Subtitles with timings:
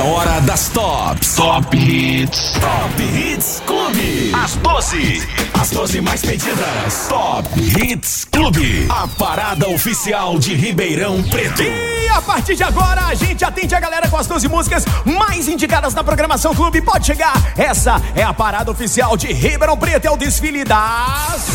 [0.00, 1.36] É hora das tops.
[1.36, 2.54] Top Hits.
[2.58, 4.32] Top Hits Clube.
[4.34, 5.28] Às 12.
[5.60, 7.06] As 12 mais pedidas.
[7.08, 8.88] Top Hits Clube.
[8.90, 11.62] A parada oficial de Ribeirão Preto.
[11.62, 15.46] E a partir de agora a gente atende a galera com as 12 músicas mais
[15.46, 16.82] indicadas na programação Clube.
[16.82, 17.34] Pode chegar.
[17.56, 20.06] Essa é a parada oficial de Ribeirão Preto.
[20.06, 21.46] É o desfile das.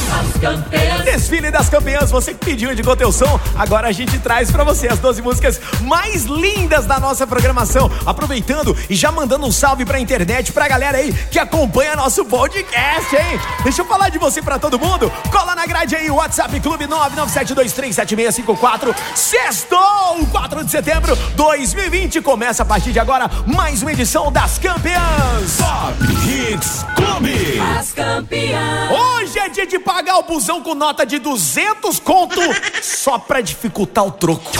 [1.03, 2.11] Desfile das campeãs.
[2.11, 3.37] Você que pediu, indicou teu som.
[3.57, 7.91] Agora a gente traz pra você as 12 músicas mais lindas da nossa programação.
[8.05, 13.15] Aproveitando e já mandando um salve pra internet, pra galera aí que acompanha nosso podcast,
[13.15, 13.39] hein?
[13.63, 15.11] Deixa eu falar de você pra todo mundo.
[15.31, 18.95] Cola na grade aí, WhatsApp Clube 997237654.
[19.15, 22.21] Sextou, 4 de setembro 2020.
[22.21, 25.57] Começa a partir de agora mais uma edição das campeãs.
[25.57, 27.59] Top Hits Clube.
[27.77, 28.91] As campeãs.
[28.91, 32.39] Hoje é dia de pagar o busão com nota de 200 conto
[32.81, 34.51] só pra dificultar o troco.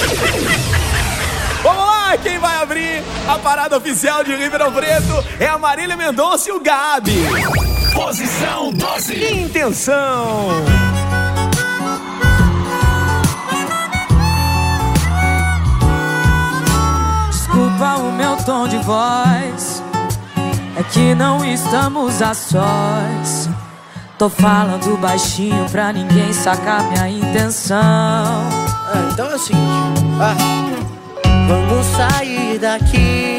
[2.18, 6.60] Quem vai abrir a parada oficial de Ribeirão Preto é a Marília Mendonça e o
[6.60, 7.24] Gabi.
[7.94, 9.34] Posição 12.
[9.34, 10.48] Intenção.
[17.30, 19.84] Desculpa o meu tom de voz.
[20.78, 23.50] É que não estamos a sós.
[24.18, 27.78] Tô falando baixinho pra ninguém sacar minha intenção.
[27.78, 30.95] Ah, então é o seguinte, ah,
[31.48, 33.38] vamos sair daqui.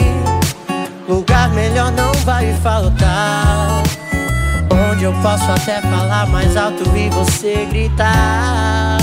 [1.08, 3.82] Lugar melhor não vai faltar.
[4.90, 8.98] Onde eu posso até falar mais alto e você gritar.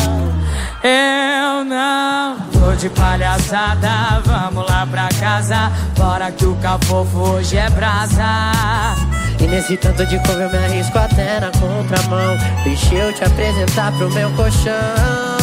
[0.83, 4.21] Eu não tô de palhaçada.
[4.25, 5.71] Vamos lá pra casa.
[5.97, 8.51] Bora que o cafofo hoje é brasa.
[9.39, 12.37] E nesse tanto de couve eu me arrisco até na contramão.
[12.63, 15.42] Deixa eu te apresentar pro meu colchão.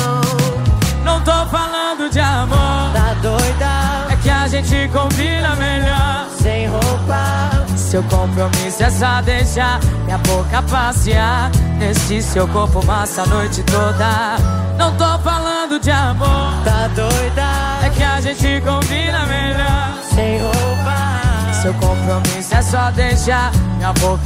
[1.31, 2.92] Não tô falando de amor.
[2.92, 4.12] Tá doida?
[4.12, 6.27] É que a gente combina melhor.
[6.37, 7.67] Sem roupa.
[7.77, 14.37] Seu compromisso é só deixar minha boca passear Nesse seu corpo massa a noite toda
[14.78, 17.84] Não tô falando de amor Tá doida?
[17.84, 21.53] É que a gente combina melhor Sem roupa.
[21.62, 24.22] Seu compromisso é só deixar minha boca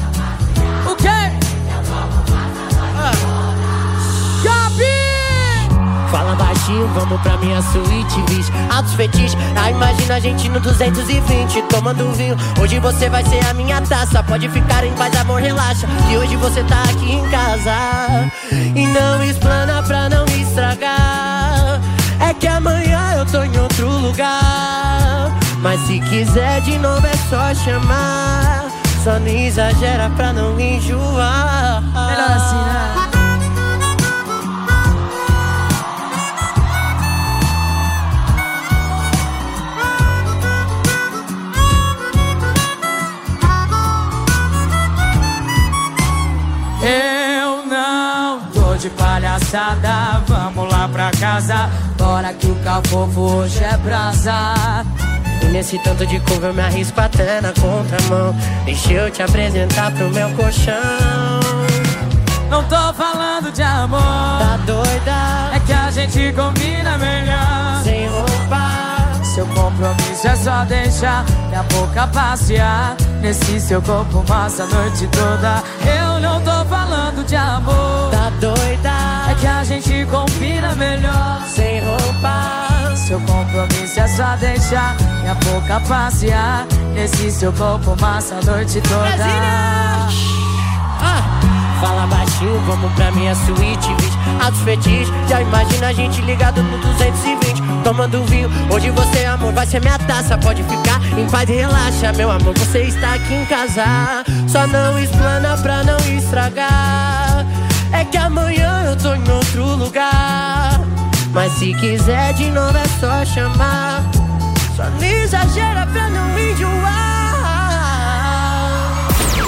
[0.91, 1.44] O quê?
[6.15, 11.61] Fala baixinho, vamos pra minha suíte, bicho Altos fetiches, ah, imagina a gente no 220
[11.63, 15.89] Tomando vinho, hoje você vai ser a minha taça Pode ficar em paz, amor, relaxa
[16.09, 18.31] Que hoje você tá aqui em casa.
[18.53, 21.81] E não explana pra não estragar.
[22.21, 25.33] É que amanhã eu tô em outro lugar.
[25.59, 28.67] Mas se quiser de novo é só chamar.
[29.03, 31.83] Só não exagera pra não enjoar.
[31.83, 33.04] Melhor assim, né?
[48.85, 51.71] De palhaçada, vamos lá pra casa.
[51.97, 54.85] Bora que o cafofo hoje é brasa.
[55.43, 58.35] E nesse tanto de couve eu me arrisco até na contramão
[58.67, 60.75] Deixa eu te apresentar pro meu colchão
[62.51, 65.55] Não tô falando de amor, Tá doida?
[65.55, 67.83] é que a gente combina melhor.
[67.83, 74.67] Sem roupa Seu compromisso é só deixar minha boca passear Nesse seu corpo massa a
[74.67, 77.94] noite toda Eu não tô falando de amor
[78.45, 79.31] doida?
[79.31, 82.95] É que a gente combina melhor Sem roupa.
[82.95, 89.25] Seu compromisso é só deixar minha boca passear Nesse seu corpo massa a noite toda.
[91.01, 91.23] Ah,
[91.81, 96.79] Fala baixinho, vamos pra minha suíte, bicho Altos fetiches, já imagina a gente ligado no
[96.79, 101.53] 220 Tomando vinho, hoje você, amor, vai ser minha taça Pode ficar em paz e
[101.53, 103.85] relaxa, meu amor, você está aqui em casa
[104.49, 107.24] Só não explana pra não estragar
[107.95, 110.81] É que amanhã eu tô em outro lugar
[111.33, 114.03] Mas se quiser de novo é só chamar
[114.77, 116.85] Só não exagera pra não enjoar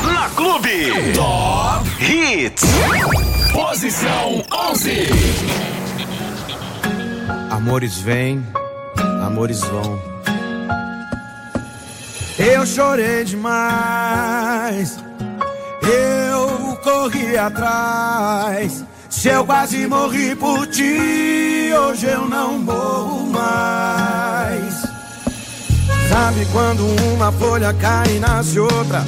[0.04, 1.12] Na Clube.
[1.14, 2.62] Top Hits.
[3.52, 5.08] Posição 11.
[7.50, 8.46] Amores vêm,
[9.24, 9.98] amores vão.
[12.38, 14.98] Eu chorei demais,
[15.82, 16.25] eu
[17.06, 18.84] corri atrás.
[19.08, 24.74] Se eu quase morri por ti, hoje eu não morro mais.
[26.08, 29.04] Sabe quando uma folha cai e nasce outra?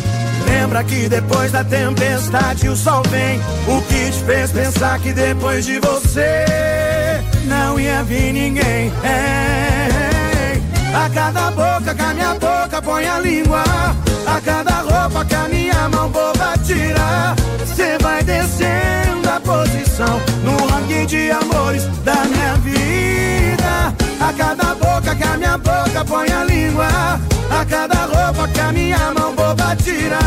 [0.46, 3.40] Lembra que depois da tempestade o sol vem.
[3.66, 6.44] O que te fez pensar que depois de você
[7.46, 8.92] não ia vir ninguém?
[9.02, 10.60] É,
[10.94, 13.64] a cada boca que a minha boca põe a língua.
[14.28, 17.34] A cada roupa que a minha mão boba tira.
[17.74, 23.94] Cê vai descendo a posição no ranking de amores da minha vida.
[24.20, 26.86] A cada boca que a minha boca põe a língua.
[27.50, 30.18] A cada roupa que a minha mão boba tira.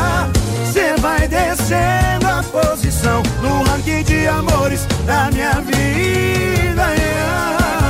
[0.74, 6.84] Cê vai descendo a posição no ranking de amores da minha vida.
[6.84, 7.81] Ai,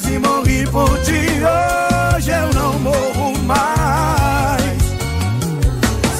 [0.00, 1.40] quase morri por ti,
[2.16, 4.60] hoje eu não morro mais.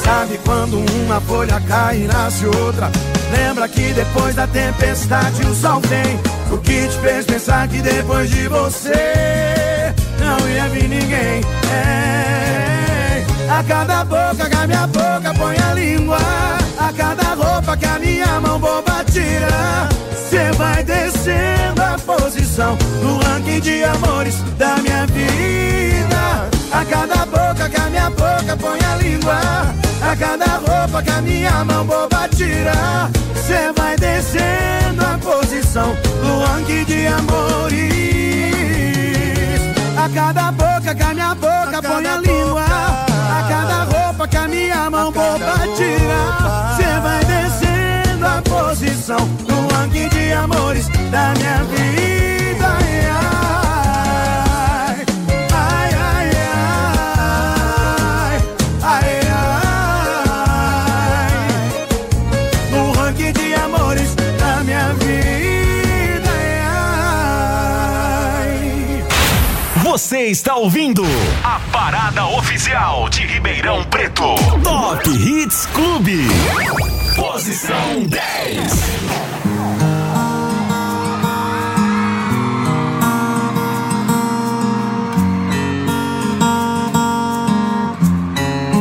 [0.05, 2.91] Sabe quando uma folha cai e nasce outra?
[3.37, 6.19] Lembra que depois da tempestade o sol vem.
[6.53, 11.41] O que te fez pensar que depois de você não ia vir ninguém?
[11.73, 16.19] É, a cada boca que a minha boca põe a língua,
[16.79, 19.89] a cada roupa que a minha mão boba tira,
[20.29, 21.20] cê vai descendo a
[22.61, 26.51] posição no ranking de amores da minha vida.
[26.73, 29.41] A cada boca que a minha boca põe a língua,
[30.03, 36.45] a cada roupa que a minha mão boba tira, cê vai descendo a posição no
[36.45, 37.91] ranking de amores.
[39.97, 44.47] A cada boca que a minha boca põe a língua, a cada roupa que a
[44.49, 47.70] minha mão boba tira, cê vai descendo
[48.23, 49.19] a posição
[49.49, 52.67] no ranking de amores da minha vida.
[52.67, 53.70] Ai,
[70.01, 71.03] Você está ouvindo
[71.45, 74.35] a parada oficial de Ribeirão Preto.
[74.65, 76.27] Top Hits Clube.
[77.17, 78.73] Posição 10.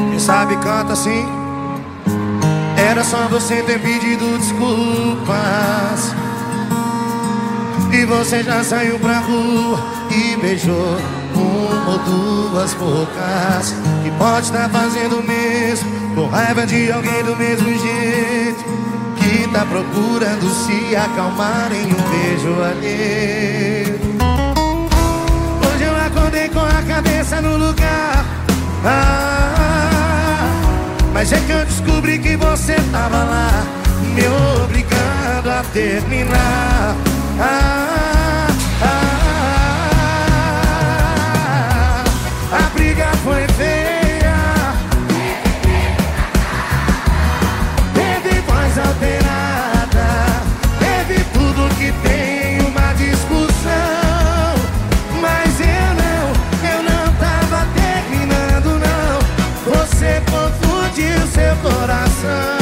[0.09, 1.25] Quem sabe canta assim.
[2.77, 6.15] Era só você ter pedido desculpas.
[7.91, 10.97] E você já saiu pra rua e beijou
[11.35, 13.75] uma ou duas bocas.
[14.03, 18.63] Que pode estar fazendo o mesmo, com raiva de alguém do mesmo jeito.
[19.17, 23.99] Que tá procurando se acalmar em um beijo alheio.
[25.65, 28.25] Hoje eu acordei com a cabeça no lugar.
[28.85, 30.39] Ah,
[31.13, 33.63] mas é que eu descobri que você tava lá,
[34.15, 34.23] me
[34.63, 36.95] obrigando a terminar.
[37.39, 38.18] Ah,
[42.99, 44.35] briga foi feia.
[47.93, 50.07] Teve voz alterada,
[50.79, 54.55] teve tudo que tem uma discussão.
[55.21, 56.23] Mas eu não,
[56.69, 59.73] eu não tava terminando, não.
[59.73, 62.58] Você confundiu seu coração.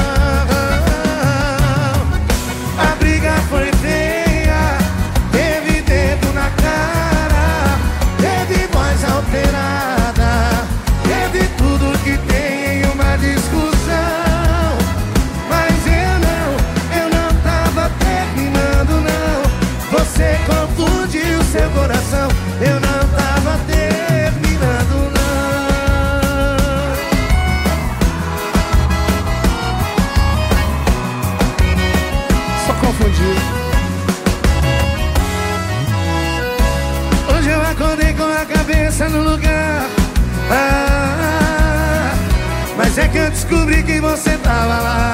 [43.67, 45.06] Descobri que você tava lá,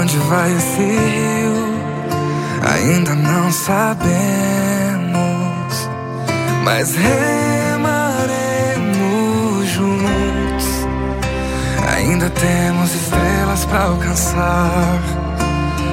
[0.00, 1.70] onde vai esse rio?
[2.74, 4.00] Ainda não sabemos,
[6.64, 8.08] mas remaremos
[9.68, 10.86] juntos.
[11.96, 15.00] Ainda temos estrelas pra alcançar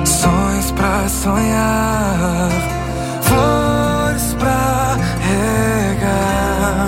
[0.05, 2.49] sonhos pra sonhar,
[3.23, 4.97] flores pra
[5.27, 6.87] regar.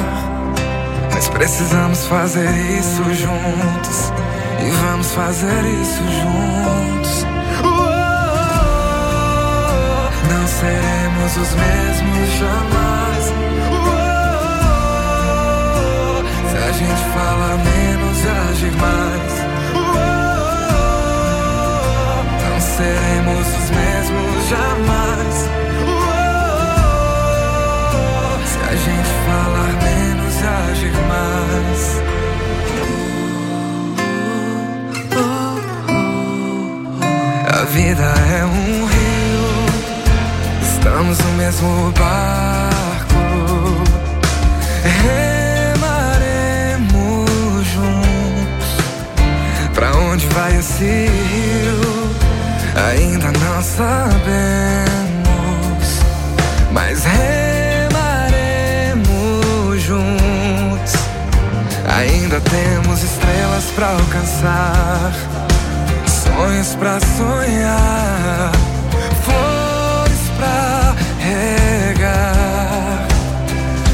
[1.14, 2.50] Mas precisamos fazer
[2.80, 4.14] isso juntos
[4.66, 7.09] e vamos fazer isso juntos.
[10.60, 13.26] Seremos os mesmos jamais.
[16.50, 18.18] se a gente fala menos
[18.50, 19.50] agir mais.
[22.80, 25.36] seremos os mesmos jamais.
[28.46, 30.36] se a gente falar menos
[30.70, 31.82] agir mais.
[37.52, 39.09] A vida é um rio,
[40.90, 43.16] estamos no mesmo barco.
[46.64, 47.30] Remaremos
[47.68, 48.68] juntos.
[49.76, 52.10] Pra onde vai esse rio?
[52.92, 54.00] Ainda não sabemos,
[56.72, 57.92] mas remaremos
[59.82, 60.94] juntos.
[61.98, 65.12] Ainda temos estrelas para alcançar,
[66.08, 68.52] sonhos para sonhar,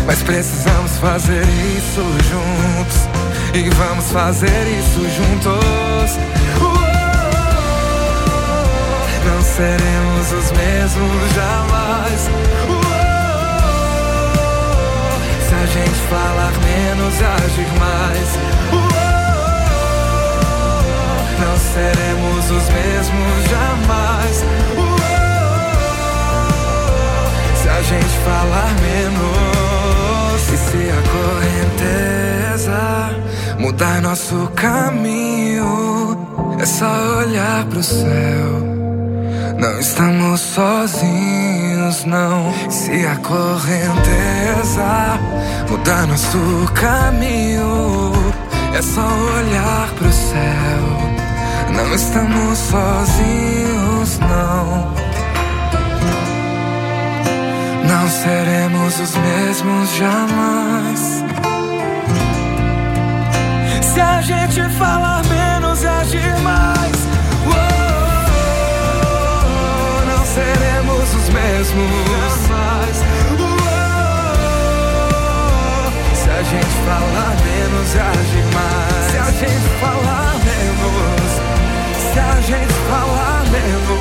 [0.05, 1.41] Mas precisamos fazer
[1.77, 3.09] isso juntos
[3.55, 6.19] e vamos fazer isso juntos.
[9.25, 12.29] Não seremos os mesmos jamais.
[15.41, 18.29] se a gente falar menos e agir mais.
[21.39, 24.45] não seremos os mesmos jamais.
[27.55, 29.64] se a gente falar menos.
[30.53, 33.09] E se a correnteza
[33.59, 36.17] mudar nosso caminho,
[36.59, 38.75] é só olhar pro céu
[39.57, 42.53] não estamos sozinhos, não.
[42.69, 45.17] Se a correnteza
[45.69, 46.37] mudar nosso
[46.73, 48.11] caminho,
[48.73, 50.83] é só olhar pro céu.
[51.73, 55.04] Não estamos sozinhos, não.
[57.87, 61.23] Não seremos os mesmos jamais.
[63.81, 66.95] Se a gente falar menos e agir mais.
[70.35, 72.97] seremos os mesmos mais.
[76.13, 79.11] se a gente falar menos e agir mais.
[79.11, 81.31] Se a gente falar menos.
[82.11, 83.94] Se a gente falar menos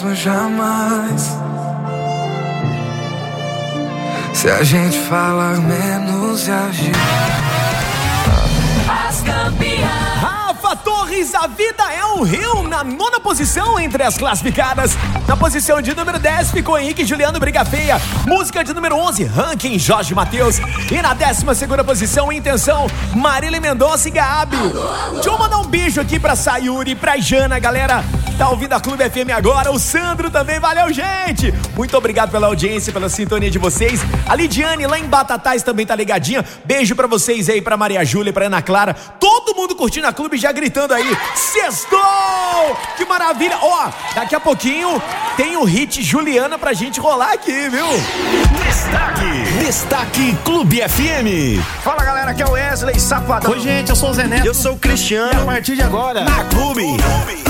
[0.00, 1.38] os mesmos jamais.
[4.32, 6.92] Se a gente falar menos e agir.
[8.88, 10.20] As campeãs.
[10.20, 14.96] Rafa Torres, a vida é um rio na nona posição entre as classificadas.
[15.28, 18.00] Na posição de número 10 ficou Henrique Juliano Briga Feia.
[18.26, 20.58] Música de número 11, Ranking Jorge Matheus.
[20.90, 24.56] E na décima segunda posição, Intenção, Marília Mendonça e Gabi.
[25.14, 28.02] Deixa eu mandar um beijo aqui pra Sayuri, pra Jana, galera
[28.40, 29.70] tá ouvindo a Clube FM agora.
[29.70, 31.52] O Sandro também, valeu, gente!
[31.76, 34.00] Muito obrigado pela audiência, pela sintonia de vocês.
[34.26, 36.42] A Lidiane lá em Batatais também tá ligadinha.
[36.64, 38.94] Beijo para vocês aí, pra Maria Júlia, pra Ana Clara.
[38.94, 41.14] Todo mundo curtindo a Clube já gritando aí.
[41.34, 42.00] Sextou!
[42.96, 43.58] Que maravilha!
[43.60, 45.02] Ó, daqui a pouquinho
[45.36, 47.86] tem o hit Juliana pra gente rolar aqui, viu?
[48.64, 49.64] Destaque!
[49.66, 51.62] Destaque Clube FM.
[51.84, 53.50] Fala galera, aqui é o Wesley Safadão.
[53.50, 54.46] Oi, gente, eu sou o Zé Neto.
[54.46, 55.30] Eu sou o Cristiano.
[55.34, 56.96] E a partir de agora, na Clube.
[56.96, 57.49] Na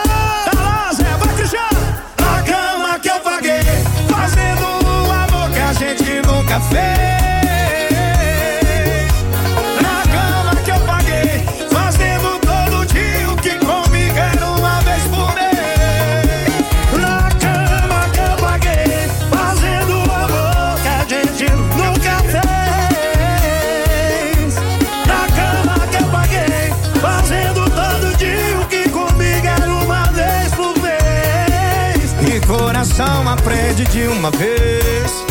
[5.81, 6.81] Gente nunca fez.
[9.81, 15.33] Na cama que eu paguei, fazendo todo dia o que comigo era uma vez por
[15.33, 16.53] mês.
[16.93, 23.61] Na cama que eu paguei, fazendo amor que a gente nunca fez.
[25.07, 30.77] Na cama que eu paguei, fazendo todo dia o que comigo era uma vez por
[30.79, 32.13] mês.
[32.21, 35.30] E coração aprende de uma vez.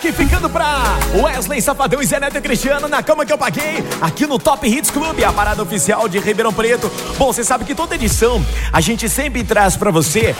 [0.00, 4.26] Destaque ficando pra Wesley Safadão e Zé Neto Cristiano na cama que eu paguei aqui
[4.26, 6.90] no Top Hits Clube, a parada oficial de Ribeirão Preto.
[7.18, 10.34] Bom, você sabe que toda edição a gente sempre traz pra você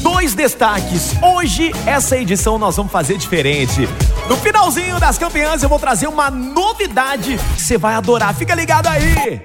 [0.00, 1.12] dois destaques.
[1.22, 3.86] Hoje, essa edição nós vamos fazer diferente.
[4.28, 8.34] No finalzinho das campeãs, eu vou trazer uma novidade que você vai adorar.
[8.34, 9.42] Fica ligado aí!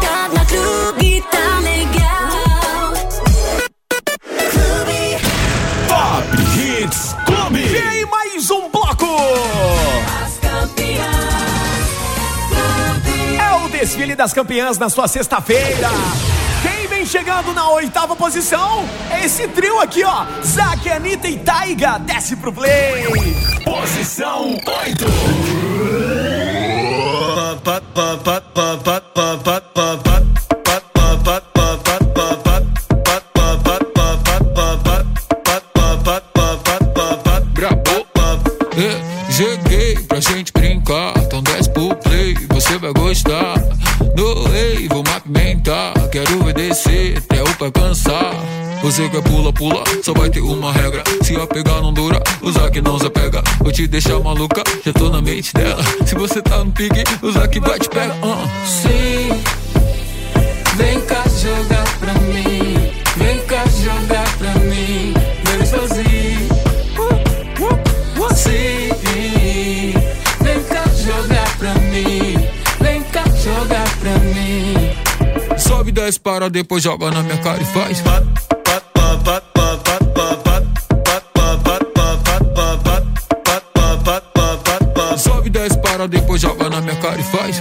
[0.00, 1.57] Tá na clube, tá
[13.98, 15.88] desfile das campeãs na sua sexta-feira.
[16.62, 20.24] Quem vem chegando na oitava posição é esse trio aqui, ó.
[20.44, 21.98] Zack, Anitta e Taiga.
[21.98, 23.04] Desce pro play.
[23.64, 25.04] Posição 8.
[37.52, 38.06] Brabo,
[38.76, 41.14] é, cheguei pra gente brincar.
[41.16, 43.57] Então desce pro play, você vai gostar.
[45.58, 45.92] Movimentar.
[46.10, 48.34] Quero ver descer até o pé cansar.
[48.82, 51.02] Você quer pula, pula, só vai ter uma regra.
[51.22, 53.42] Se a pegar não dura, usar que não se pega.
[53.58, 55.82] Vou te deixar maluca, já tô na mente dela.
[56.06, 58.14] Se você tá no pique, usar que vai te pega.
[58.14, 58.48] Uh.
[58.66, 59.42] Sim,
[60.76, 62.92] vem cá jogar pra mim.
[63.16, 65.17] Vem cá jogar pra mim.
[76.08, 78.02] 10 para depois joga na minha cara e faz.
[85.18, 87.60] Sobe 10 para depois joga na minha cara e faz.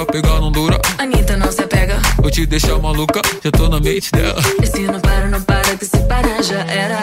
[0.00, 1.96] A pegar não dura, Anitta não se apega.
[2.18, 4.40] Vou te deixar maluca, já tô na mente dela.
[4.62, 6.98] E se não para, não para, que se parar já era.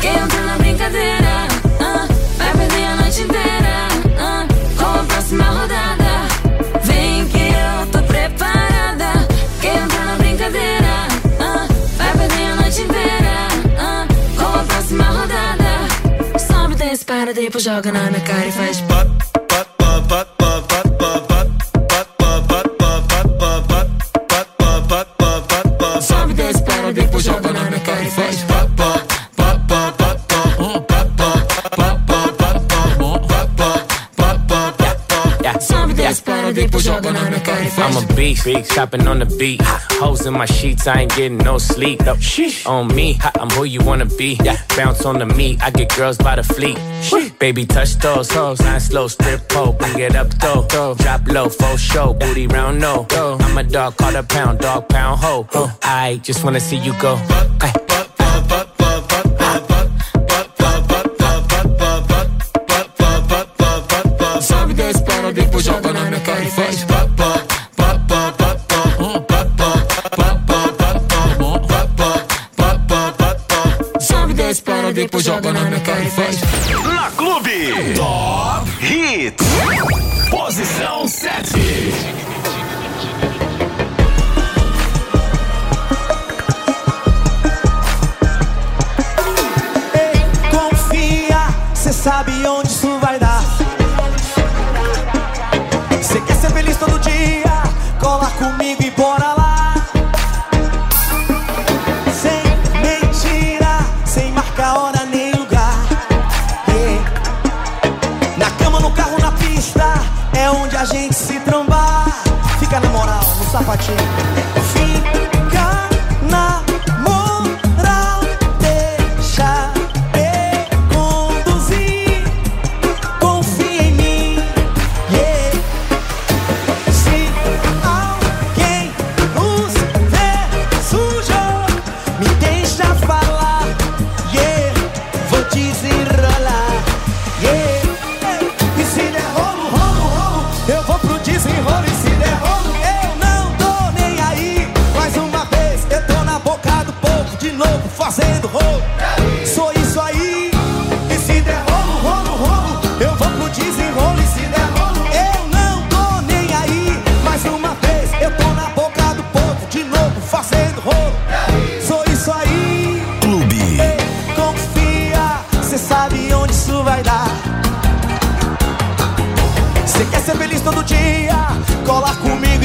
[0.00, 1.48] Quem entra na brincadeira,
[1.80, 2.06] ah,
[2.38, 3.88] vai perder a noite inteira.
[4.18, 6.28] Ah, com a próxima rodada,
[6.84, 9.26] vem que eu tô preparada.
[9.60, 11.08] Quem entra na brincadeira,
[11.40, 13.48] ah, vai perder a noite inteira.
[13.78, 14.06] Ah,
[14.36, 19.11] com a próxima rodada, sobe, desce, para, depois joga na minha cara e faz pop.
[38.22, 39.60] Beast, chopping on the beat.
[40.00, 42.00] Hoes in my sheets, I ain't getting no sleep.
[42.04, 42.16] No.
[42.66, 44.38] On me, I'm who you wanna be.
[44.44, 44.56] Yeah.
[44.76, 46.78] Bounce on the meat, I get girls by the fleet.
[47.38, 50.94] Baby, touch those hoes, nine slow strip pole, bring it up though.
[51.02, 53.06] Drop low, full show, booty round no.
[53.10, 55.46] I'm a dog, call a pound, dog pound ho.
[55.82, 57.16] I just wanna see you go.
[57.60, 57.81] Ay.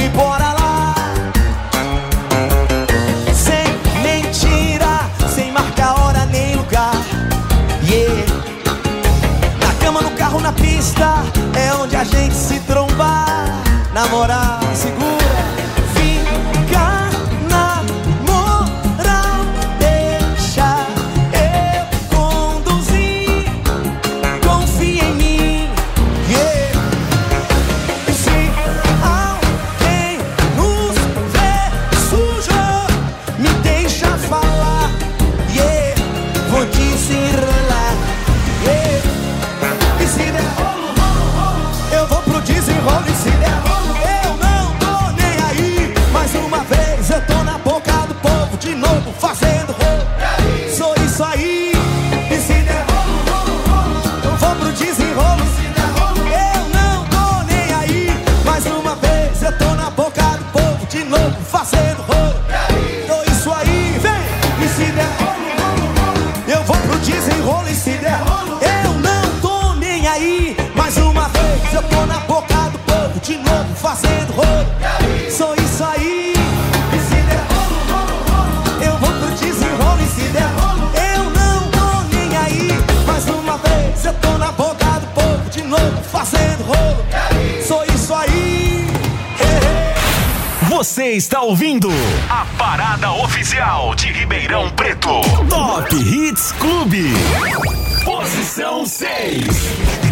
[0.08, 0.94] Bora lá.
[3.34, 6.94] Sem mentira, sem marcar hora nem lugar.
[7.82, 8.32] Yeah.
[9.60, 11.22] Na cama, no carro, na pista,
[11.54, 13.46] é onde a gente se trombar.
[13.92, 14.06] Na
[73.88, 74.66] fazendo rolo.
[75.30, 76.34] Sou isso aí.
[76.92, 80.02] E se der rolo, rolo, rolo, eu vou pro desenrolo.
[80.02, 82.68] E se der rolo, eu não tô nem aí.
[83.06, 87.06] Mais uma vez eu tô na boca do povo, de novo fazendo rolo.
[87.66, 88.86] Sou isso aí.
[90.68, 91.88] Você está ouvindo
[92.28, 95.22] a parada oficial de Ribeirão Preto.
[95.48, 97.14] Top Hits Clube.
[98.04, 100.07] Posição 6.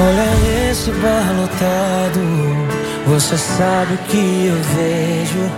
[0.00, 2.20] Olha esse bar lotado,
[3.06, 5.50] você sabe o que eu vejo.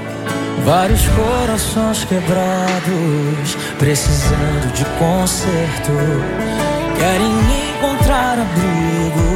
[0.64, 5.92] Vários corações quebrados, precisando de conserto.
[6.98, 7.32] Querem
[7.70, 9.28] encontrar abrigo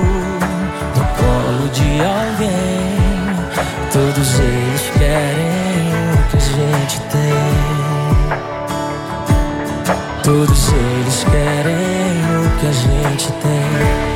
[0.96, 2.94] no colo de alguém.
[3.92, 7.54] Todos eles querem o que a gente tem.
[10.22, 14.13] Todos eles querem o que a gente tem.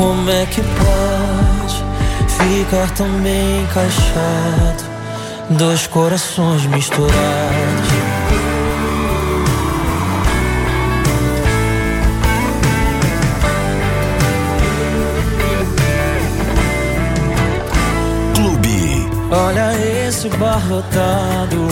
[0.00, 1.84] Como é que pode
[2.26, 4.82] ficar tão bem encaixado?
[5.50, 7.12] Dois corações misturados.
[18.34, 19.06] Clube.
[19.30, 19.74] Olha
[20.08, 21.68] esse bar lotado,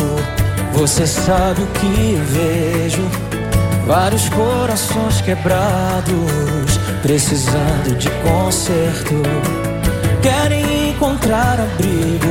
[0.75, 3.09] você sabe o que vejo.
[3.87, 9.23] Vários corações quebrados, precisando de conserto.
[10.23, 12.27] Querem encontrar abrigo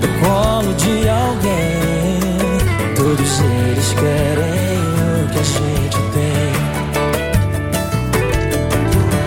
[0.00, 2.20] no colo de alguém.
[2.96, 4.78] Todos eles querem
[5.18, 6.52] o que a gente tem.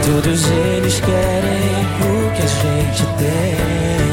[0.06, 4.04] Todos eles querem o que a gente tem.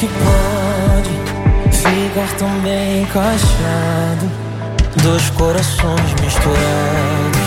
[0.00, 1.10] Que pode
[1.72, 4.30] ficar tão bem encaixado?
[5.02, 7.40] Dois corações misturados.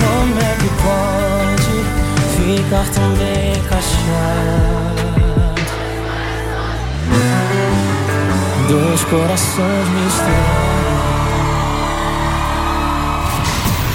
[0.00, 1.74] Como é que pode
[2.38, 5.02] ficar tão bem encaixado?
[8.68, 10.72] Dois corações misturados.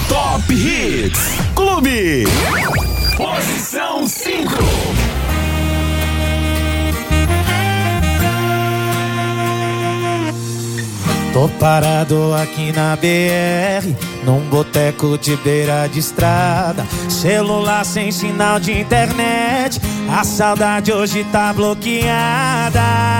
[0.08, 2.28] Top Hits Clube.
[3.18, 4.52] Posição 5.
[11.32, 13.92] Tô parado aqui na BR,
[14.24, 16.86] num boteco de beira de estrada.
[17.08, 23.17] Celular sem sinal de internet, a saudade hoje tá bloqueada.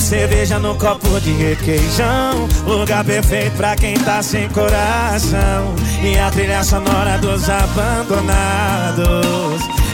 [0.00, 2.48] Cerveja no copo de requeijão.
[2.66, 5.74] Lugar perfeito pra quem tá sem coração.
[6.02, 9.06] E a trilha sonora dos abandonados.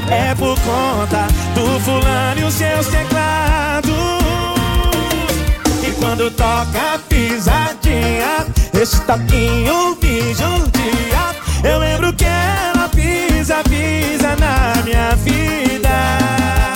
[0.09, 3.93] É por conta do fulano e os seus teclados.
[5.83, 8.47] E quando toca pisadinha,
[8.81, 11.35] esse toquinho me judia.
[11.65, 16.76] Eu lembro que ela pisa, pisa na minha vida.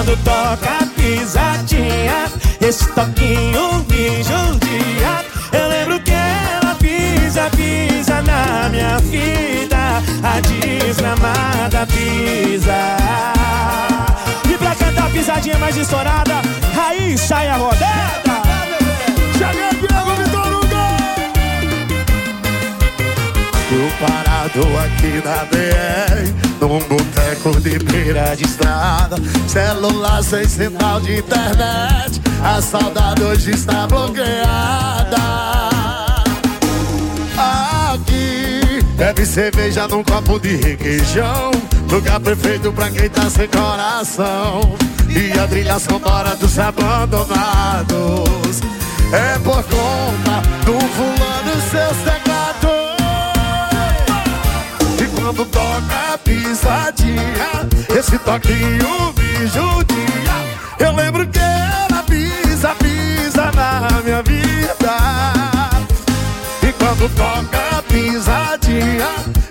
[0.00, 2.24] Quando toca pisadinha,
[2.58, 5.22] esse toquinho me judia.
[5.52, 10.02] Eu lembro que ela pisa, pisa na minha vida.
[10.22, 12.96] A desgramada pisa.
[14.50, 16.40] E pra cantar a pisadinha mais estourada,
[16.74, 18.40] aí sai a rodada.
[19.36, 19.99] Cheguei
[23.80, 26.28] Tô parado aqui na BR,
[26.60, 29.16] num boteco de beira de estrada.
[29.48, 35.16] Celular sem sinal de internet, a saudade hoje está bloqueada.
[37.38, 41.50] Aqui, bebe cerveja num copo de requeijão.
[41.90, 44.76] Lugar perfeito pra quem tá sem coração.
[45.08, 48.60] E a trilha sonora dos abandonados.
[49.10, 52.69] É por conta do fulano seus teclados.
[55.22, 60.34] Quando toca a pisadinha, esse toquinho me judia.
[60.78, 64.96] Eu lembro que ela pisa, pisa na minha vida.
[66.66, 69.08] E quando toca pisadinha,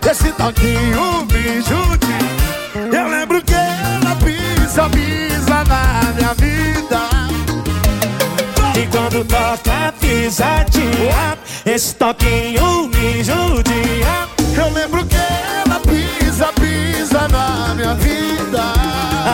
[0.10, 2.97] esse toquinho me judia.
[2.99, 6.99] Eu lembro que ela pisa, pisa na minha vida.
[8.75, 14.28] E quando toca pisadinha, esse toquinho me judia.
[14.60, 18.62] Eu lembro que ela pisa, pisa na minha vida.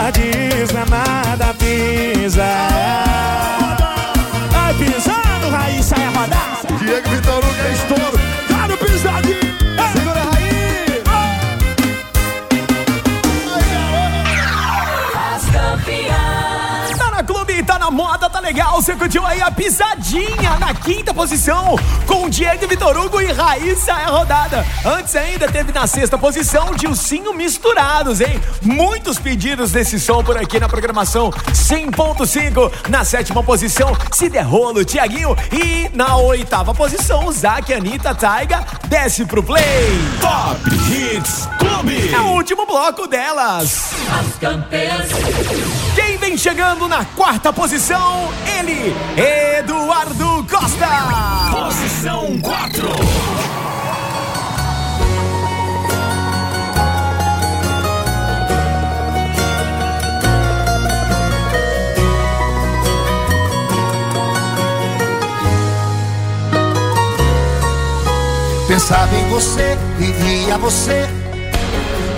[0.06, 3.05] A desgramada pisa.
[18.46, 18.80] Legal.
[18.80, 24.04] Você curtiu aí a pisadinha na quinta posição com Diego Vitor Hugo e Raíssa é
[24.04, 24.64] rodada.
[24.84, 28.40] Antes ainda teve na sexta posição Dilcinho Misturados, hein?
[28.62, 32.88] Muitos pedidos desse som por aqui na programação 100.5.
[32.88, 35.36] Na sétima posição, Se Der Rolo, Tiaguinho.
[35.50, 39.64] E na oitava posição, Zac, Anitta, Taiga, desce pro play.
[40.20, 42.14] Top Hits Clube.
[42.14, 43.90] É o último bloco delas.
[44.08, 45.08] As campeãs.
[45.96, 48.28] Quem vem chegando na quarta posição?
[48.58, 48.92] Ele,
[49.60, 50.88] Eduardo Costa.
[51.52, 52.88] Posição 4.
[68.66, 71.08] Pensava em você, vivia você,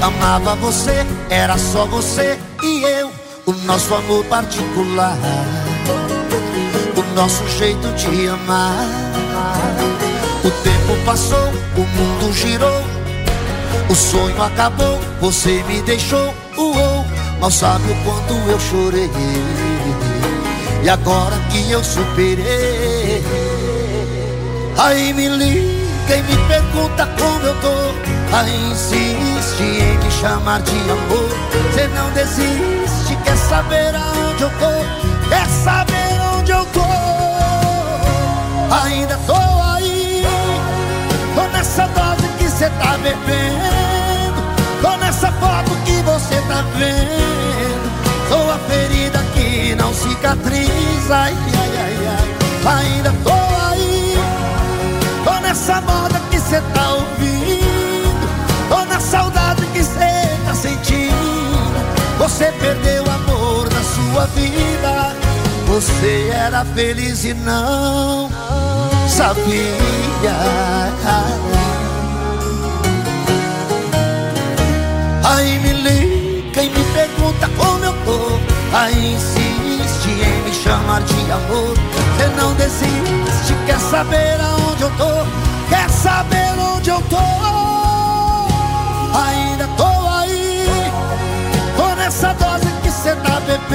[0.01, 3.18] amava você, era só você e eu,
[3.49, 5.17] o nosso amor particular,
[6.95, 8.87] o nosso jeito de amar.
[10.45, 12.83] O tempo passou, o mundo girou,
[13.89, 17.07] o sonho acabou, você me deixou, uou,
[17.41, 19.11] mal sabe o quanto eu chorei.
[20.83, 23.25] E agora que eu superei,
[24.77, 28.09] aí me liga e me pergunta como eu tô.
[28.37, 31.29] Aí insiste em me chamar de amor.
[31.73, 32.98] Você não desiste,
[33.29, 35.29] quer saber aonde eu tô?
[35.29, 36.81] Quer saber onde eu tô?
[38.85, 39.37] Ainda tô
[39.75, 40.25] aí,
[41.35, 44.43] tô nessa dose que cê tá bebendo.
[44.81, 47.89] Tô nessa foto que você tá vendo.
[48.29, 51.15] Sou a ferida que não cicatriza.
[51.15, 52.83] Ai, ai, ai, ai.
[52.83, 53.33] Ainda tô
[53.71, 54.19] aí,
[55.25, 58.29] tô nessa moda que cê tá ouvindo.
[58.71, 61.28] Tô na saudade que cê tá sentindo.
[62.19, 65.15] Você perdeu o amor da sua vida.
[65.67, 68.29] Você era feliz e não
[69.09, 70.35] sabia.
[75.25, 78.39] Aí me liga e me pergunta como eu tô.
[78.77, 81.75] Aí insiste em me chamar de amor.
[82.17, 85.69] Você não desiste, quer saber aonde eu tô?
[85.69, 87.17] Quer saber onde eu tô?
[89.17, 89.68] Ainda
[92.09, 93.69] nessa dose que cê tá bebendo.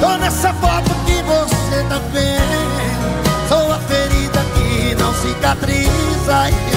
[0.00, 3.48] Tô nessa foto que você tá vendo.
[3.48, 6.73] Sou a ferida que não cicatriza.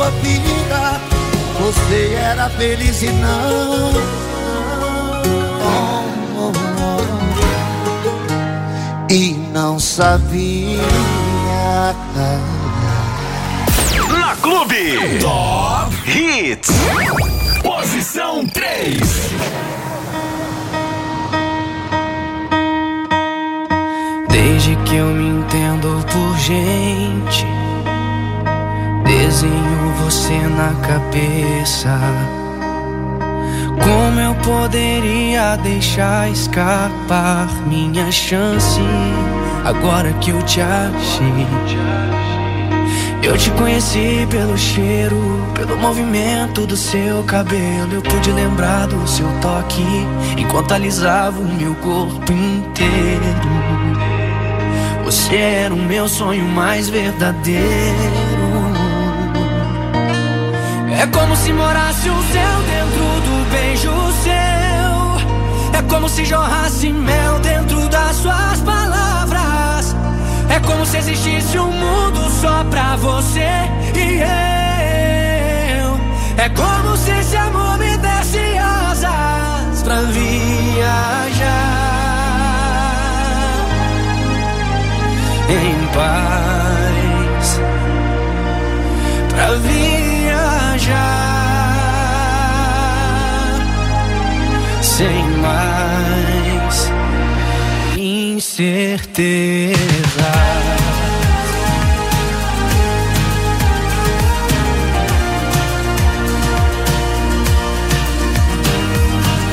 [0.00, 1.00] Sua vida.
[1.60, 3.92] Você era feliz e não.
[5.62, 6.04] Oh,
[6.38, 6.52] oh,
[9.08, 9.12] oh.
[9.12, 10.80] E não sabia.
[14.08, 15.18] Na Clube.
[15.20, 16.70] Top Hits.
[17.62, 19.00] Posição 3.
[24.30, 27.44] Desde que eu me entendo por gente,
[29.30, 31.96] desenho você na cabeça.
[33.80, 38.80] Como eu poderia deixar escapar minha chance
[39.64, 41.46] agora que eu te achei?
[43.22, 47.92] Eu te conheci pelo cheiro, pelo movimento do seu cabelo.
[47.92, 49.84] Eu pude lembrar do seu toque
[50.36, 53.20] enquanto alisava o meu corpo inteiro.
[55.04, 58.19] Você era o meu sonho mais verdadeiro.
[61.00, 63.90] É como se morasse o céu dentro do beijo
[64.22, 65.78] seu.
[65.78, 69.96] É como se jorrasse mel dentro das suas palavras.
[70.50, 73.48] É como se existisse um mundo só pra você
[73.94, 74.20] e
[75.80, 75.98] eu.
[76.36, 81.70] É como se esse amor me desse asas pra viajar.
[85.48, 86.49] em paz
[95.40, 96.92] mais
[97.96, 99.80] incerteza.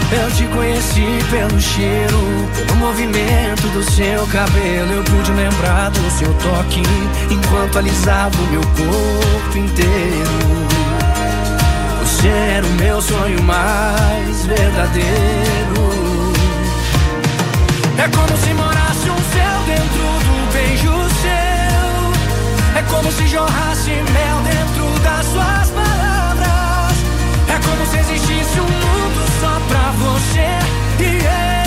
[0.09, 4.93] Eu te conheci pelo cheiro, pelo movimento do seu cabelo.
[4.93, 6.81] Eu pude lembrar do seu toque
[7.29, 10.86] enquanto alisava o meu corpo inteiro.
[12.25, 15.87] Era o meu sonho mais verdadeiro.
[17.97, 20.91] É como se morasse um céu dentro do beijo
[21.21, 22.79] seu.
[22.79, 26.97] É como se jorrasse mel dentro das suas palavras.
[27.49, 31.66] É como se existisse um mundo só pra você e eu.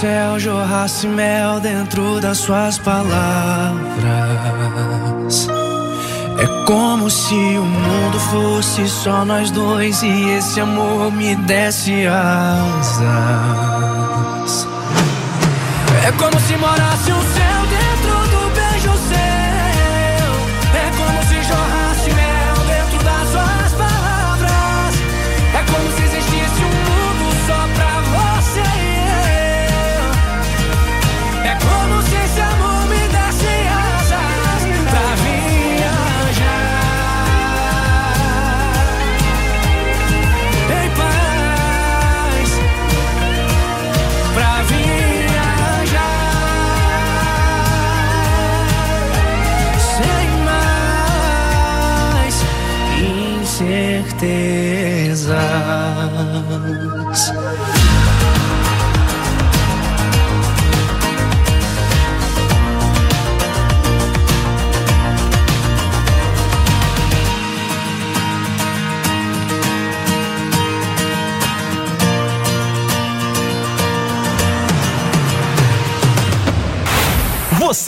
[0.00, 3.88] Céu, jorrasse mel dentro das suas palavras.
[6.38, 13.00] É como se o mundo fosse só nós dois e esse amor me desse asas.
[16.06, 17.27] É como se morasse um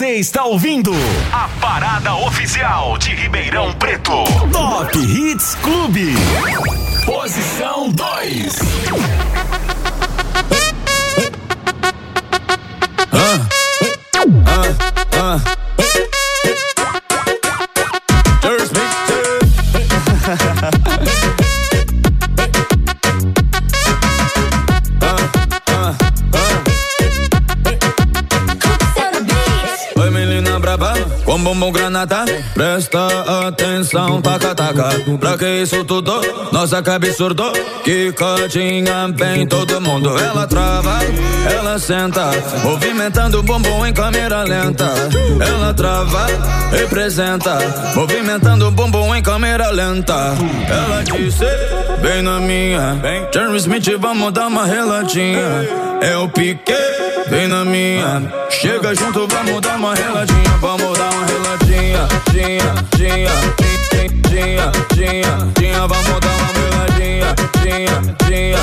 [0.01, 0.91] Você está ouvindo
[1.31, 4.23] a parada oficial de Ribeirão Preto.
[4.51, 6.15] Top Hits Clube.
[7.05, 9.20] Posição 2.
[31.61, 32.25] Bumbum granada.
[32.55, 33.07] Presta
[33.47, 34.89] atenção, taca taca.
[35.19, 36.19] Pra que isso tudo?
[36.51, 37.51] Nossa cabeça surdo
[37.83, 40.17] Quicadinha bem todo mundo.
[40.17, 40.99] Ela trava,
[41.47, 42.31] ela senta.
[42.63, 44.91] Movimentando o bumbum em câmera lenta.
[45.39, 46.25] Ela trava,
[46.71, 47.59] representa.
[47.95, 50.33] Movimentando o bumbum em câmera lenta.
[50.67, 51.45] Ela disse,
[52.01, 52.99] bem na minha.
[53.31, 55.39] Jeremy Smith, vamos dar uma reladinha
[56.01, 56.73] É o pique,
[57.29, 58.21] vem na minha.
[58.49, 63.35] Chega junto, vamos dar uma reladinha, vamos dar uma reladinha, dinha, dinha,
[63.89, 68.61] dinha, dinha, dinha, dinha, vamos dar uma reladinha, dinha, dinha,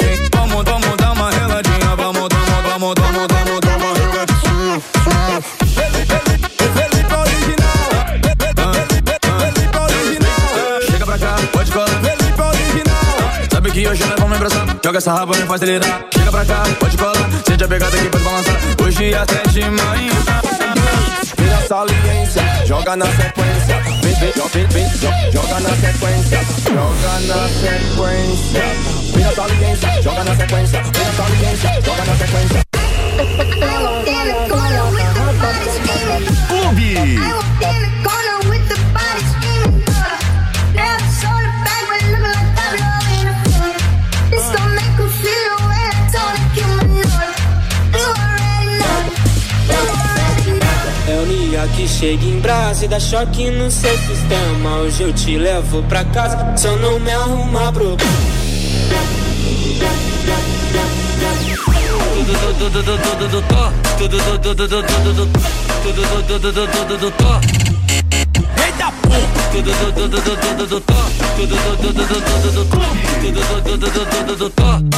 [0.00, 4.82] dinha, vamos, vamos dar uma reladinha, vamos, vamos, vamos, vamos, vamos dar uma reladinha.
[9.50, 12.02] Felipe original, chega pra cá, pode colar.
[13.72, 16.04] Que hoje nós vamos abraçar, joga essa raba, me faz delirar.
[16.12, 18.54] Chega pra cá, pode colar, sente a pegada aqui, pode balançar.
[18.84, 20.12] Hoje até de manhã.
[21.76, 23.80] Saliência, joga na sequência.
[24.02, 26.40] Vem, vem, vem, vem, jo- joga na sequência.
[26.68, 28.62] Joga na sequência.
[29.16, 30.82] Vira saliência, joga na sequência.
[30.82, 32.62] Vira saliência, joga na sequência.
[36.46, 36.92] Clube.
[51.62, 54.78] Mulher que chega em brasa e dá choque no seu sistema.
[54.78, 58.10] Hoje eu te levo pra casa, só não me arruma problema.
[68.64, 68.92] Eita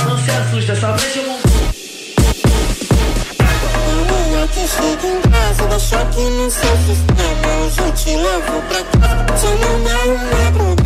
[0.07, 1.43] Não se assusta, só veja um
[4.53, 7.49] Que chega em casa, dá choque no seu sistema.
[7.64, 10.84] Hoje eu te levo pra casa, só não me arruma problema.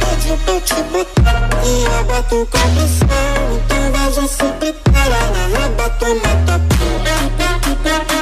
[0.00, 3.08] Pediu pra eu te botar e eu boto com pressão.
[3.54, 6.74] Então vai já se prepara, na raba toma tapa.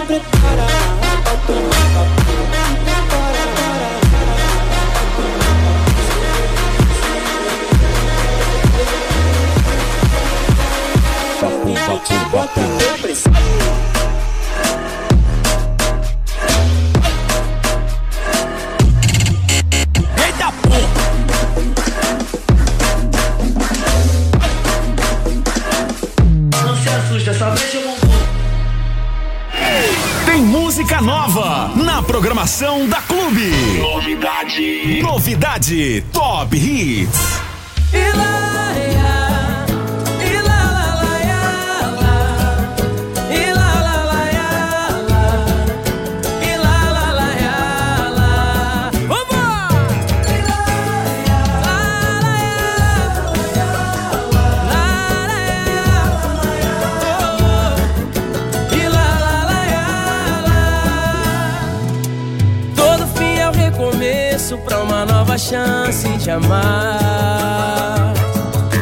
[0.07, 2.76] Prepara, na raba toma tapa.
[32.57, 33.51] Programação da Clube.
[33.81, 35.03] Novidade.
[35.03, 37.46] Novidade Top Hits.
[65.49, 68.13] Chance de amar.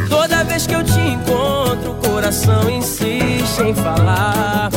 [0.09, 4.71] Toda vez que eu te encontro, o coração insiste em falar.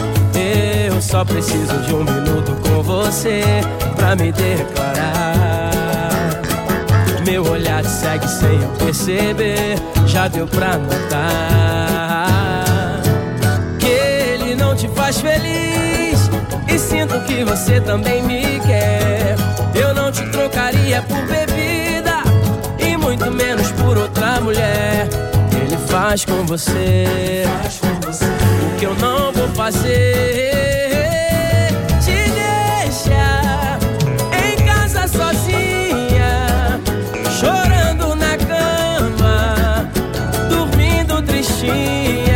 [0.86, 3.42] Eu só preciso de um minuto com você
[3.96, 5.70] pra me declarar.
[7.24, 9.76] Meu olhar te segue sem eu perceber,
[10.06, 12.28] já deu pra notar
[13.78, 16.28] que ele não te faz feliz
[16.68, 19.36] e sinto que você também me quer.
[19.74, 21.57] Eu não te trocaria por bebida
[24.50, 27.44] Ele faz com você
[28.66, 30.50] o que eu não vou fazer.
[32.00, 33.78] Te deixa
[34.32, 36.80] em casa sozinha,
[37.38, 39.90] chorando na cama,
[40.48, 42.27] dormindo tristinha.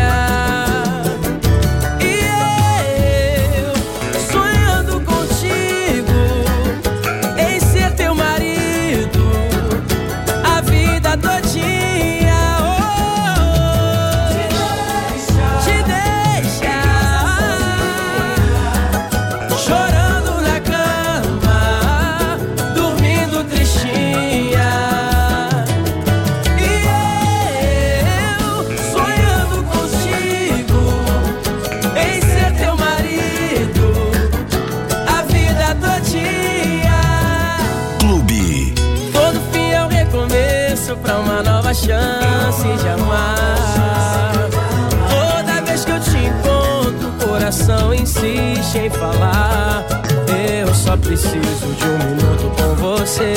[51.03, 53.35] Preciso de um minuto com você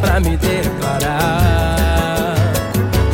[0.00, 2.34] pra me declarar.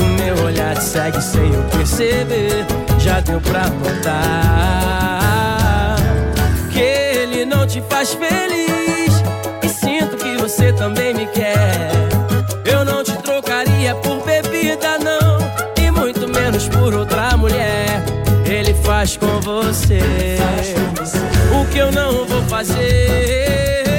[0.00, 2.66] O meu olhar te segue sem eu perceber,
[2.98, 5.20] já deu pra notar
[6.72, 9.22] que ele não te faz feliz.
[9.62, 11.90] E sinto que você também me quer.
[12.64, 15.38] Eu não te trocaria por bebida, não.
[15.82, 18.02] E muito menos por outra mulher.
[18.46, 20.00] Ele faz com você
[21.52, 23.89] o que eu não vou fazer.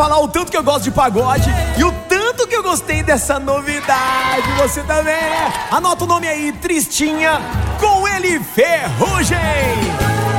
[0.00, 3.38] Falar o tanto que eu gosto de pagode e o tanto que eu gostei dessa
[3.38, 4.50] novidade.
[4.56, 5.52] Você também, né?
[5.70, 7.38] Anota o nome aí, Tristinha,
[7.78, 9.36] com ele, Ferrugem.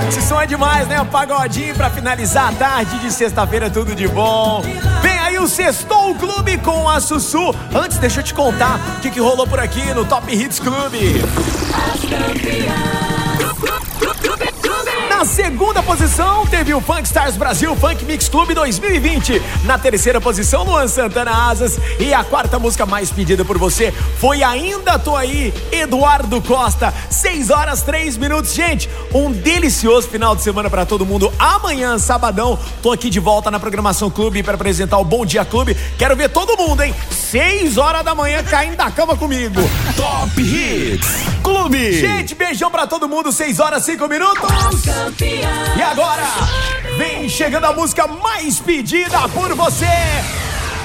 [0.08, 1.00] Esse som é demais, né?
[1.00, 4.64] Um pagodinho pra finalizar a tarde de sexta-feira, tudo de bom.
[5.04, 7.54] Vem aí o Sextou Clube com a Sussu.
[7.72, 11.22] Antes, deixa eu te contar o que, que rolou por aqui no Top Hits Clube.
[12.10, 13.11] Na
[15.62, 19.40] segunda posição, teve o Funk Stars Brasil Funk Mix Clube 2020.
[19.64, 21.80] Na terceira posição, Luan Santana Asas.
[22.00, 26.92] E a quarta música mais pedida por você foi Ainda Tô Aí, Eduardo Costa.
[27.12, 28.56] 6 horas 3 minutos.
[28.56, 31.32] Gente, um delicioso final de semana para todo mundo.
[31.38, 35.78] Amanhã, sabadão, tô aqui de volta na programação Clube para apresentar o Bom Dia Clube.
[35.96, 36.96] Quero ver todo mundo, hein?
[37.32, 39.62] 6 horas da manhã caindo da cama comigo.
[39.96, 41.08] Top Hits
[41.42, 41.94] Clube.
[41.94, 43.32] Gente, beijão pra todo mundo.
[43.32, 44.50] 6 horas 5 minutos.
[45.78, 46.28] E agora,
[46.98, 49.86] vem chegando a música mais pedida por você.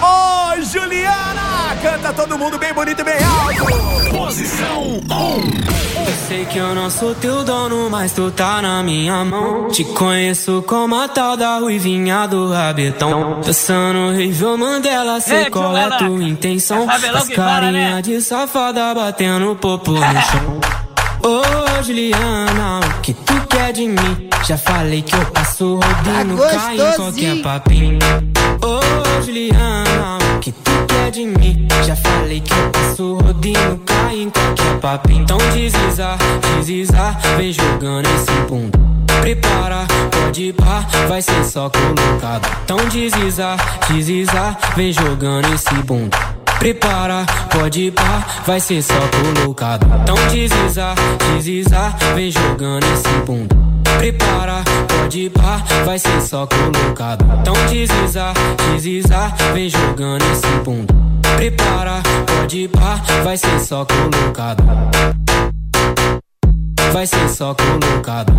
[0.03, 1.77] Ô, Juliana!
[1.83, 4.11] Canta todo mundo bem bonito e bem alto.
[4.17, 5.67] Posição 1.
[6.07, 9.69] Eu sei que eu não sou teu dono, mas tu tá na minha mão.
[9.69, 13.41] Te conheço como a tal da ruivinha do rabetão.
[13.45, 15.99] Dançando horrível Mandela, sei Ei, qual é Juliana.
[15.99, 16.89] tua intenção.
[16.91, 18.03] As carinha né?
[18.03, 20.61] de safada batendo popô no chão.
[21.23, 24.29] Ô Juliana, o que tu quer de mim?
[24.47, 27.99] Já falei que eu passo rodando, Tá cai em qualquer papinho.
[28.63, 29.76] Ô Juliana,
[31.17, 31.67] de mim?
[31.87, 35.23] Já falei que eu passo rodinho, cai em qualquer papinho.
[35.23, 36.17] Então desliza,
[36.59, 38.79] desliza, vem jogando esse bunda.
[39.23, 42.47] Prepara, pode pá, vai ser só colocado.
[42.65, 43.57] Então desliza,
[43.89, 46.19] desliza, vem jogando esse bunda.
[46.59, 48.95] Prepara, pode pá, vai ser só
[49.35, 49.87] colocado.
[50.03, 50.95] Então desliza,
[51.33, 53.66] desliza, vem jogando esse bunda.
[53.99, 57.25] Prepara, pode ir pá, vai ser só colocado.
[57.41, 58.33] Então desliza,
[58.73, 60.95] desliza, vem jogando esse bunda.
[61.37, 64.63] Prepara, pode ir pá, vai ser só colocado.
[66.93, 68.33] Vai ser só colocado.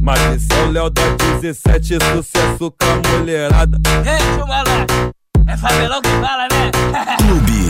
[0.00, 1.02] Mas esse é o Léo da
[1.40, 3.76] 17, sucesso com a mulherada.
[4.04, 4.86] Ei, Chugala,
[5.50, 6.70] é favelão que fala, né?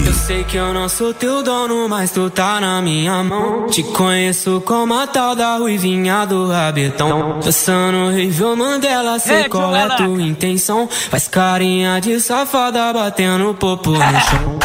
[0.06, 3.66] Eu sei que eu não sou teu dono, mas tu tá na minha mão.
[3.68, 7.38] Te conheço como a tal da ruivinha do rabetão.
[7.42, 10.88] Dançando horrível Mandela, sei Ei, qual é tua intenção.
[10.88, 14.58] Faz carinha de safada batendo popô no chão.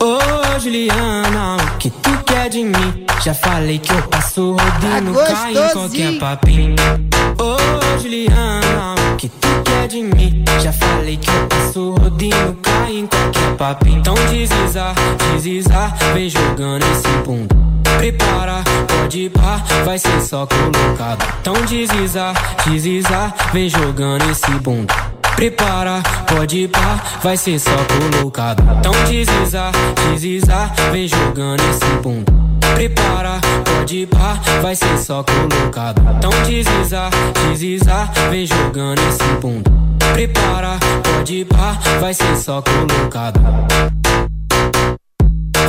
[0.00, 3.06] Ô Juliana, o que tu quer de mim?
[3.22, 6.76] Já falei que eu passo rodinho, Tá cai em qualquer papinho.
[7.38, 10.44] Ô Juliana, o que tu quer de mim?
[10.62, 13.98] Já falei que eu passo rodinho, cai em qualquer papinho.
[13.98, 14.94] Então desliza,
[15.34, 17.56] desliza, vem jogando esse bunda.
[17.98, 21.26] Prepara, pode pá, vai ser só colocado.
[21.40, 22.32] Então desliza,
[22.64, 24.94] desliza, vem jogando esse bunda.
[25.38, 28.60] Prepara, pode ir pá, vai ser só colocado.
[28.80, 29.70] Então desliza,
[30.10, 32.32] desliza, vem jogando esse bunda.
[32.74, 36.02] Prepara, pode pá, vai ser só colocado.
[36.16, 37.08] Então desliza,
[37.48, 39.70] desliza, vem jogando esse bunda.
[40.12, 43.40] Prepara, pode pá, vai ser só colocado.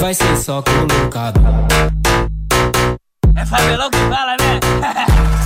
[0.01, 1.39] Vai ser só colocado.
[3.35, 5.29] É favelão que fala, né?